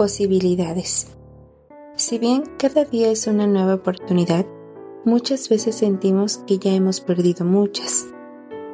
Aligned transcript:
Posibilidades. 0.00 1.08
Si 1.94 2.18
bien 2.18 2.44
cada 2.56 2.86
día 2.86 3.10
es 3.10 3.26
una 3.26 3.46
nueva 3.46 3.74
oportunidad, 3.74 4.46
muchas 5.04 5.50
veces 5.50 5.74
sentimos 5.74 6.38
que 6.46 6.58
ya 6.58 6.72
hemos 6.72 7.02
perdido 7.02 7.44
muchas. 7.44 8.06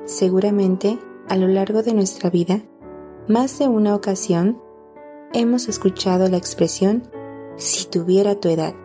Seguramente, 0.04 1.00
a 1.28 1.36
lo 1.36 1.48
largo 1.48 1.82
de 1.82 1.94
nuestra 1.94 2.30
vida, 2.30 2.62
más 3.26 3.58
de 3.58 3.66
una 3.66 3.96
ocasión, 3.96 4.62
hemos 5.32 5.66
escuchado 5.66 6.28
la 6.28 6.36
expresión 6.36 7.10
si 7.56 7.88
tuviera 7.88 8.38
tu 8.38 8.48
edad. 8.48 8.76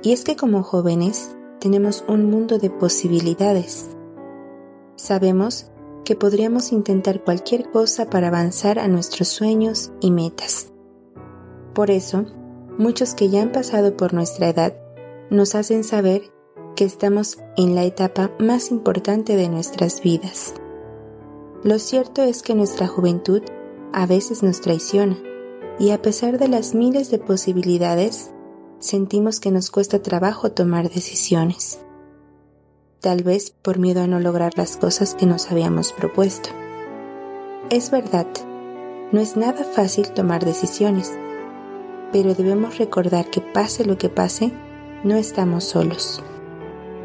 Y 0.00 0.12
es 0.12 0.22
que 0.22 0.36
como 0.36 0.62
jóvenes 0.62 1.36
tenemos 1.58 2.04
un 2.06 2.30
mundo 2.30 2.58
de 2.60 2.70
posibilidades. 2.70 3.90
Sabemos 4.94 5.72
que 6.04 6.14
podríamos 6.14 6.70
intentar 6.70 7.24
cualquier 7.24 7.68
cosa 7.72 8.08
para 8.08 8.28
avanzar 8.28 8.78
a 8.78 8.86
nuestros 8.86 9.26
sueños 9.26 9.90
y 10.00 10.12
metas. 10.12 10.71
Por 11.74 11.90
eso, 11.90 12.26
muchos 12.78 13.14
que 13.14 13.28
ya 13.28 13.42
han 13.42 13.52
pasado 13.52 13.96
por 13.96 14.14
nuestra 14.14 14.48
edad 14.48 14.74
nos 15.30 15.54
hacen 15.54 15.84
saber 15.84 16.22
que 16.76 16.84
estamos 16.84 17.38
en 17.56 17.74
la 17.74 17.84
etapa 17.84 18.30
más 18.38 18.70
importante 18.70 19.36
de 19.36 19.48
nuestras 19.48 20.02
vidas. 20.02 20.54
Lo 21.64 21.78
cierto 21.78 22.22
es 22.22 22.42
que 22.42 22.54
nuestra 22.54 22.86
juventud 22.86 23.42
a 23.92 24.06
veces 24.06 24.42
nos 24.42 24.60
traiciona 24.60 25.16
y 25.78 25.90
a 25.90 26.02
pesar 26.02 26.38
de 26.38 26.48
las 26.48 26.74
miles 26.74 27.10
de 27.10 27.18
posibilidades, 27.18 28.30
sentimos 28.78 29.40
que 29.40 29.50
nos 29.50 29.70
cuesta 29.70 30.02
trabajo 30.02 30.52
tomar 30.52 30.90
decisiones 30.90 31.78
tal 33.02 33.24
vez 33.24 33.50
por 33.50 33.78
miedo 33.78 34.00
a 34.00 34.06
no 34.06 34.20
lograr 34.20 34.56
las 34.56 34.76
cosas 34.76 35.14
que 35.14 35.26
nos 35.26 35.50
habíamos 35.50 35.92
propuesto. 35.92 36.50
Es 37.68 37.90
verdad, 37.90 38.28
no 39.10 39.20
es 39.20 39.36
nada 39.36 39.64
fácil 39.64 40.12
tomar 40.12 40.44
decisiones, 40.44 41.18
pero 42.12 42.34
debemos 42.34 42.78
recordar 42.78 43.30
que 43.30 43.40
pase 43.40 43.84
lo 43.84 43.98
que 43.98 44.08
pase, 44.08 44.52
no 45.02 45.16
estamos 45.16 45.64
solos. 45.64 46.22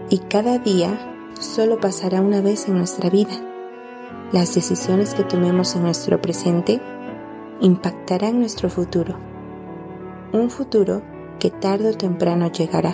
Y 0.09 0.19
cada 0.19 0.59
día 0.59 1.31
solo 1.39 1.79
pasará 1.79 2.21
una 2.21 2.41
vez 2.41 2.67
en 2.67 2.77
nuestra 2.77 3.09
vida. 3.09 3.33
Las 4.31 4.53
decisiones 4.53 5.13
que 5.13 5.23
tomemos 5.23 5.75
en 5.75 5.83
nuestro 5.83 6.21
presente 6.21 6.81
impactarán 7.61 8.39
nuestro 8.39 8.69
futuro. 8.69 9.17
Un 10.33 10.49
futuro 10.49 11.01
que 11.39 11.49
tarde 11.49 11.91
o 11.91 11.97
temprano 11.97 12.51
llegará. 12.51 12.93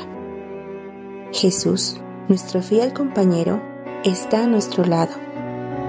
Jesús 1.31 1.99
nuestro 2.29 2.61
fiel 2.61 2.93
compañero 2.93 3.61
está 4.05 4.43
a 4.43 4.47
nuestro 4.47 4.85
lado. 4.85 5.11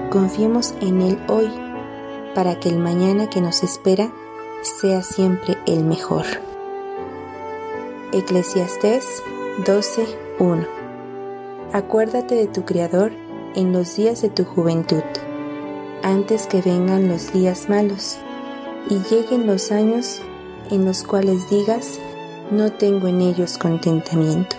Confiemos 0.09 0.75
en 0.81 1.01
Él 1.01 1.19
hoy 1.29 1.49
para 2.33 2.59
que 2.59 2.67
el 2.67 2.79
mañana 2.79 3.29
que 3.29 3.39
nos 3.39 3.63
espera 3.63 4.11
sea 4.65 5.03
siempre 5.03 5.57
el 5.67 5.83
mejor. 5.83 6.25
Eclesiastés 8.11 9.05
12:1 9.65 10.67
Acuérdate 11.71 12.35
de 12.35 12.47
tu 12.47 12.65
Creador 12.65 13.11
en 13.55 13.71
los 13.71 13.95
días 13.95 14.21
de 14.21 14.29
tu 14.29 14.43
juventud, 14.43 15.03
antes 16.03 16.47
que 16.47 16.61
vengan 16.61 17.07
los 17.07 17.31
días 17.31 17.69
malos 17.69 18.17
y 18.89 18.99
lleguen 19.09 19.47
los 19.47 19.71
años 19.71 20.21
en 20.71 20.85
los 20.85 21.03
cuales 21.03 21.49
digas, 21.49 21.99
no 22.51 22.71
tengo 22.71 23.07
en 23.07 23.21
ellos 23.21 23.57
contentamiento. 23.57 24.55